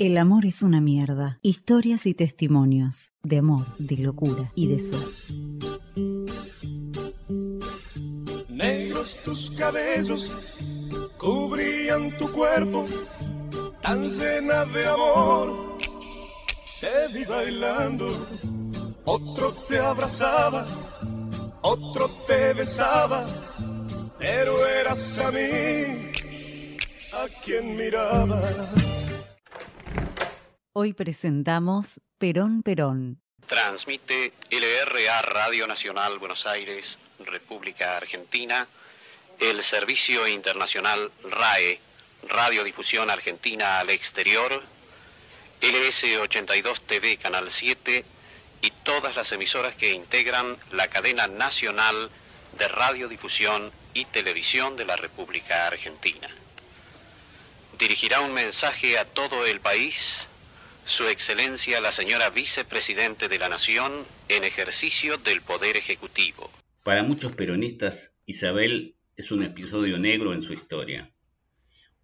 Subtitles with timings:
[0.00, 1.40] El amor es una mierda.
[1.42, 5.10] Historias y testimonios de amor, de locura y de suerte.
[8.48, 10.30] Negros tus cabellos
[11.16, 12.84] cubrían tu cuerpo,
[13.82, 15.78] tan llena de amor.
[16.80, 18.06] Te vi bailando,
[19.04, 20.64] otro te abrazaba,
[21.60, 23.26] otro te besaba,
[24.16, 26.12] pero eras a mí
[27.14, 29.07] a quien mirabas.
[30.80, 33.20] Hoy presentamos Perón Perón.
[33.48, 38.68] Transmite LRA Radio Nacional Buenos Aires, República Argentina,
[39.40, 41.80] el Servicio Internacional RAE,
[42.28, 44.62] Radiodifusión Argentina al Exterior,
[45.60, 48.04] LS82 TV Canal 7
[48.62, 52.08] y todas las emisoras que integran la cadena nacional
[52.56, 56.28] de radiodifusión y televisión de la República Argentina.
[57.80, 60.27] Dirigirá un mensaje a todo el país
[60.88, 66.50] su Excelencia la señora Vicepresidente de la Nación en ejercicio del Poder Ejecutivo.
[66.82, 71.12] Para muchos peronistas, Isabel es un episodio negro en su historia.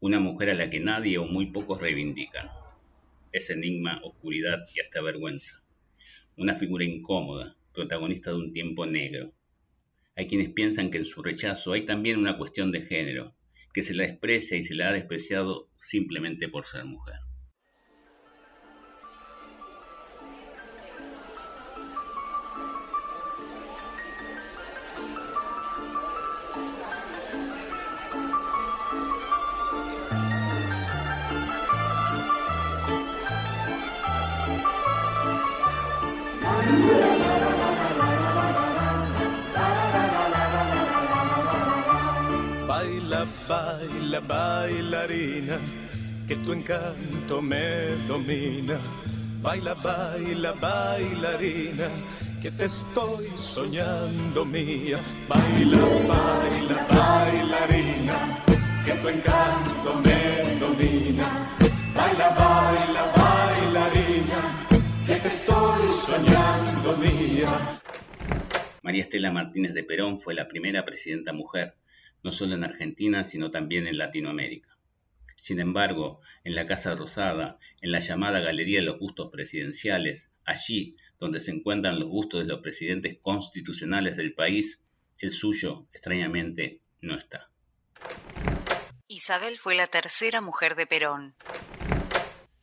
[0.00, 2.50] Una mujer a la que nadie o muy pocos reivindican.
[3.30, 5.62] Es enigma, oscuridad y hasta vergüenza.
[6.36, 9.32] Una figura incómoda, protagonista de un tiempo negro.
[10.16, 13.32] Hay quienes piensan que en su rechazo hay también una cuestión de género,
[13.72, 17.20] que se la desprecia y se la ha despreciado simplemente por ser mujer.
[42.66, 45.60] Baila, baila, bailarina,
[46.26, 48.78] que tu encanto me domina.
[49.42, 51.88] Baila, baila, bailarina,
[52.40, 54.98] que te estoy soñando mía.
[55.28, 58.14] Baila, baila, bailarina,
[58.84, 61.26] que tu encanto me domina.
[61.94, 64.38] Baila, baila, bailarina,
[65.24, 67.82] estoy soñando mía.
[68.82, 71.76] María Estela Martínez de Perón fue la primera presidenta mujer,
[72.22, 74.76] no solo en Argentina, sino también en Latinoamérica.
[75.36, 80.96] Sin embargo, en la Casa Rosada, en la llamada Galería de los Bustos Presidenciales, allí
[81.18, 84.84] donde se encuentran los bustos de los presidentes constitucionales del país,
[85.18, 87.50] el suyo, extrañamente, no está.
[89.08, 91.34] Isabel fue la tercera mujer de Perón.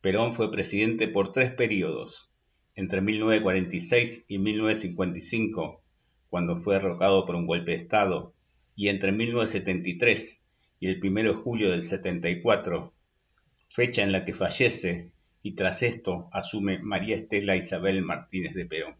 [0.00, 2.31] Perón fue presidente por tres periodos,
[2.74, 5.82] entre 1946 y 1955,
[6.30, 8.34] cuando fue derrocado por un golpe de Estado,
[8.74, 10.42] y entre 1973
[10.80, 12.92] y el 1 de julio del 74,
[13.68, 15.12] fecha en la que fallece,
[15.42, 18.94] y tras esto asume María Estela Isabel Martínez de Perón.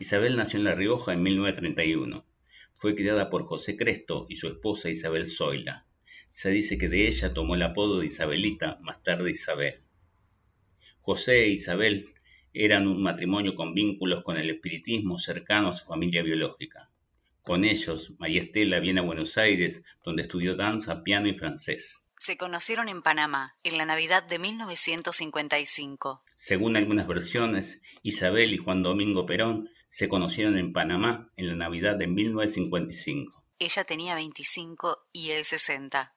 [0.00, 2.24] Isabel nació en La Rioja en 1931.
[2.74, 5.86] Fue criada por José Cresto y su esposa Isabel Zoila.
[6.30, 9.74] Se dice que de ella tomó el apodo de Isabelita, más tarde Isabel.
[11.02, 12.06] José e Isabel
[12.54, 16.90] eran un matrimonio con vínculos con el espiritismo cercano a su familia biológica.
[17.42, 22.02] Con ellos, María Estela viene a Buenos Aires, donde estudió danza, piano y francés.
[22.20, 26.24] Se conocieron en Panamá en la Navidad de 1955.
[26.34, 31.96] Según algunas versiones, Isabel y Juan Domingo Perón se conocieron en Panamá en la Navidad
[31.96, 33.44] de 1955.
[33.60, 36.12] Ella tenía 25 y él 60.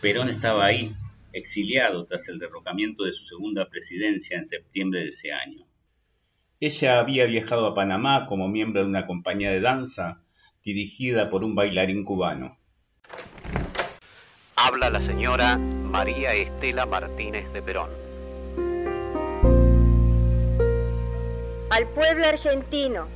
[0.00, 0.94] Perón estaba ahí,
[1.32, 5.66] exiliado tras el derrocamiento de su segunda presidencia en septiembre de ese año.
[6.60, 10.22] Ella había viajado a Panamá como miembro de una compañía de danza
[10.62, 12.56] dirigida por un bailarín cubano.
[14.56, 18.04] Habla la señora María Estela Martínez de Perón.
[21.74, 23.08] al pueblo argentino.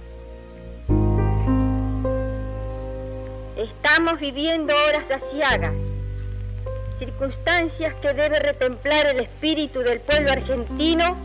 [3.57, 5.75] Estamos viviendo horas asiagas,
[6.99, 11.17] circunstancias que debe retemplar el espíritu del pueblo argentino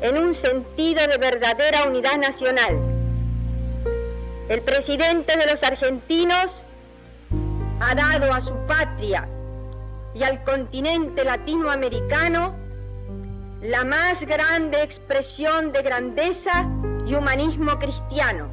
[0.00, 2.78] en un sentido de verdadera unidad nacional.
[4.48, 6.52] El presidente de los argentinos
[7.86, 9.28] ha dado a su patria
[10.14, 12.54] y al continente latinoamericano
[13.60, 16.66] la más grande expresión de grandeza
[17.06, 18.48] y humanismo cristiano.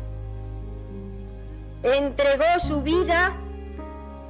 [1.84, 3.36] Entregó su vida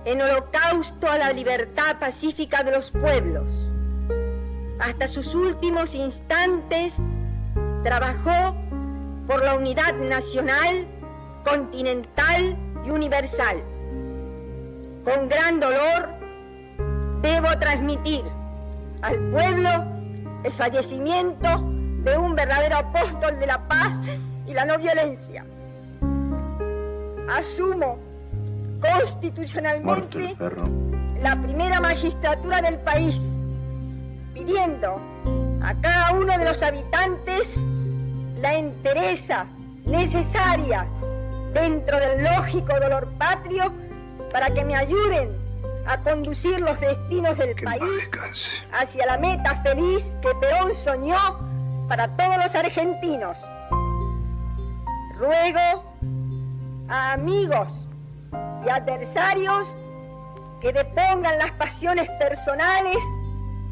[0.06, 3.47] en holocausto a la libertad pacífica de los pueblos.
[4.80, 6.95] Hasta sus últimos instantes
[7.83, 8.56] trabajó
[9.27, 10.86] por la unidad nacional,
[11.44, 13.63] continental y universal.
[15.03, 16.09] Con gran dolor
[17.21, 18.24] debo transmitir
[19.01, 19.69] al pueblo
[20.44, 21.48] el fallecimiento
[22.03, 24.00] de un verdadero apóstol de la paz
[24.45, 25.44] y la no violencia.
[27.30, 27.98] Asumo
[28.80, 30.36] constitucionalmente
[31.21, 33.19] la primera magistratura del país,
[34.33, 35.01] pidiendo
[35.63, 37.56] a cada uno de los habitantes
[38.39, 39.45] la entereza
[39.86, 40.88] necesaria
[41.54, 43.71] dentro del lógico dolor patrio
[44.31, 45.38] para que me ayuden
[45.86, 51.39] a conducir los destinos del país hacia la meta feliz que Perón soñó
[51.88, 53.39] para todos los argentinos.
[55.18, 55.83] Ruego
[56.88, 57.88] a amigos
[58.66, 59.75] y adversarios
[60.62, 62.98] que depongan las pasiones personales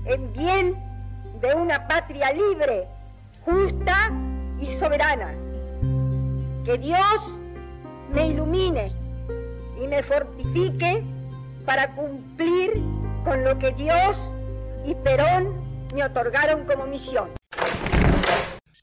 [0.06, 0.76] en bien
[1.42, 2.88] de una patria libre,
[3.46, 4.12] justa
[4.60, 5.34] y soberana.
[6.66, 7.40] Que Dios
[8.12, 8.99] me ilumine
[9.82, 11.04] y me fortifique
[11.66, 12.72] para cumplir
[13.24, 14.18] con lo que Dios
[14.86, 15.54] y Perón
[15.94, 17.30] me otorgaron como misión.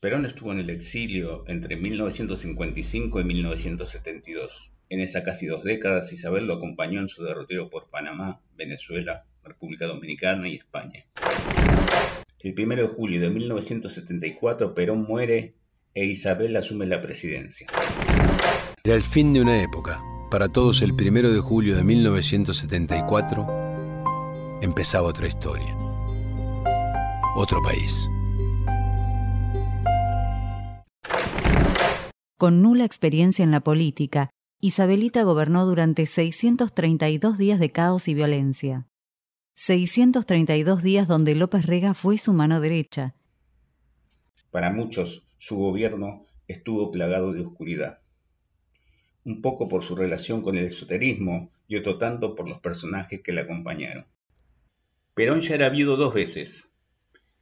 [0.01, 4.73] Perón estuvo en el exilio entre 1955 y 1972.
[4.89, 9.87] En esas casi dos décadas, Isabel lo acompañó en su derrotero por Panamá, Venezuela, República
[9.87, 11.07] Dominicana y España.
[12.39, 15.55] El 1 de julio de 1974, Perón muere
[15.95, 17.67] e Isabel asume la presidencia.
[18.85, 20.01] Era el fin de una época.
[20.31, 23.47] Para todos, el 1 de julio de 1974
[24.61, 25.73] empezaba otra historia.
[27.37, 28.09] Otro país.
[32.37, 34.31] Con nula experiencia en la política,
[34.61, 38.89] Isabelita gobernó durante 632 días de caos y violencia.
[39.55, 43.15] 632 días donde López Rega fue su mano derecha.
[44.51, 48.01] Para muchos, su gobierno estuvo plagado de oscuridad.
[49.27, 53.33] Un poco por su relación con el esoterismo y otro tanto por los personajes que
[53.33, 54.07] le acompañaron.
[55.15, 56.71] Perón ya era viudo dos veces.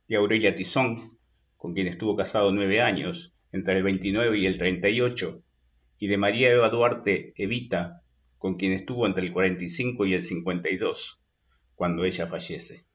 [0.09, 1.19] De Aurelia Tizón,
[1.59, 5.43] con quien estuvo casado nueve años, entre el 29 y el 38,
[5.99, 8.01] y de María Eva Duarte Evita,
[8.39, 11.21] con quien estuvo entre el 45 y el 52,
[11.75, 12.87] cuando ella fallece.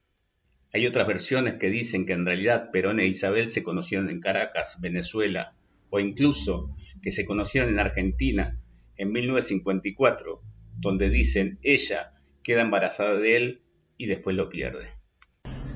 [0.74, 4.80] Hay otras versiones que dicen que en realidad Perón e Isabel se conocieron en Caracas,
[4.82, 5.54] Venezuela,
[5.92, 8.60] o incluso que se conocieron en Argentina
[9.00, 10.42] en 1954,
[10.78, 12.12] donde dicen ella
[12.44, 13.62] queda embarazada de él
[13.97, 14.90] y después lo pierde.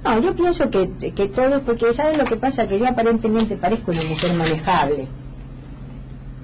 [0.03, 2.67] No, yo pienso que, que todo, porque ¿saben lo que pasa?
[2.67, 5.07] Que yo aparentemente parezco una mujer manejable.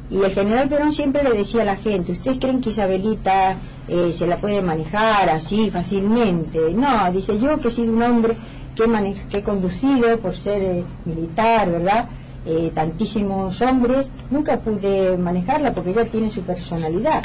[0.09, 4.11] Y el general Perón siempre le decía a la gente, ¿ustedes creen que Isabelita eh,
[4.11, 6.73] se la puede manejar así fácilmente?
[6.73, 8.33] No, dice yo que he sido un hombre
[8.75, 12.09] que, que he conducido por ser eh, militar, ¿verdad?
[12.51, 17.21] Eh, tantísimos hombres, nunca pude manejarla porque ella tiene su personalidad.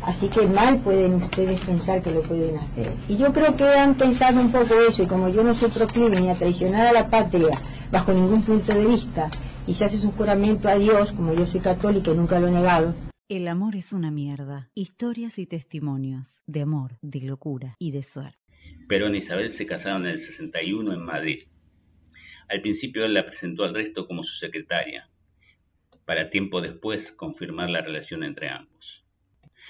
[0.00, 2.90] Así que mal pueden ustedes pensar que lo pueden hacer.
[3.06, 6.18] Y yo creo que han pensado un poco eso, y como yo no soy proclive
[6.18, 7.50] ni a traicionar a la patria
[7.92, 9.28] bajo ningún punto de vista,
[9.66, 12.50] y se hace un juramento a Dios, como yo soy católica y nunca lo he
[12.50, 12.94] negado.
[13.28, 14.70] El amor es una mierda.
[14.74, 18.38] Historias y testimonios de amor, de locura y de suerte.
[18.88, 21.42] Perón y Isabel se casaron en el 61 en Madrid.
[22.48, 25.08] Al principio él la presentó al resto como su secretaria,
[26.04, 29.04] para tiempo después confirmar la relación entre ambos.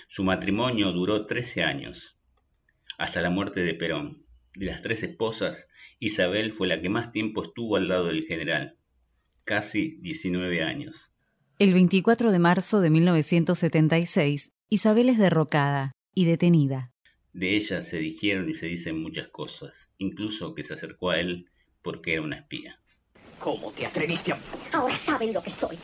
[0.08, 2.16] Su matrimonio duró 13 años,
[2.98, 4.24] hasta la muerte de Perón.
[4.54, 8.76] De las tres esposas, Isabel fue la que más tiempo estuvo al lado del general,
[9.44, 11.10] casi 19 años.
[11.58, 16.92] El 24 de marzo de 1976, Isabel es derrocada y detenida.
[17.32, 21.50] De ella se dijeron y se dicen muchas cosas, incluso que se acercó a él
[21.84, 22.80] porque era una espía.
[23.38, 24.38] ¿Cómo te atreviste a...?
[24.72, 25.78] Ahora saben lo que soy.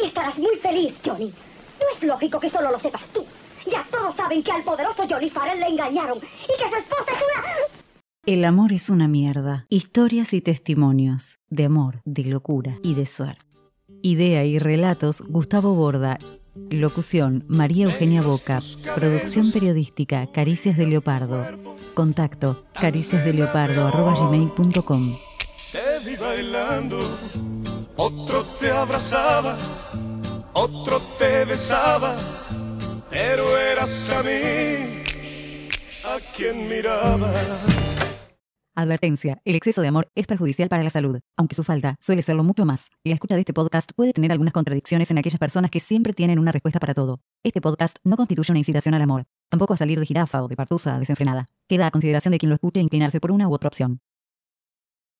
[0.00, 1.30] Y estarás muy feliz, Johnny.
[1.80, 3.26] No es lógico que solo lo sepas tú.
[3.70, 7.16] Ya todos saben que al poderoso Johnny Farrell le engañaron y que su esposa es
[7.16, 7.44] una...
[8.26, 9.66] El amor es una mierda.
[9.70, 13.44] Historias y testimonios de amor, de locura y de suerte.
[14.02, 16.18] Idea y relatos Gustavo Borda.
[16.70, 18.60] Locución, María Eugenia Boca.
[18.94, 21.44] Producción periodística, Caricias de Leopardo.
[21.94, 25.16] Contacto, cariciasdeleopardo.com.
[26.02, 26.98] Bailando,
[27.96, 29.54] otro te abrazaba,
[30.54, 32.16] otro te besaba,
[33.10, 35.02] pero eras a mí
[36.06, 37.96] a quien mirabas.
[38.74, 42.44] Advertencia, el exceso de amor es perjudicial para la salud, aunque su falta suele serlo
[42.44, 42.88] mucho más.
[43.04, 46.38] La escucha de este podcast puede tener algunas contradicciones en aquellas personas que siempre tienen
[46.38, 47.20] una respuesta para todo.
[47.44, 50.56] Este podcast no constituye una incitación al amor, tampoco a salir de jirafa o de
[50.56, 51.46] partusa desenfrenada.
[51.68, 54.00] Queda a consideración de quien lo escuche inclinarse por una u otra opción.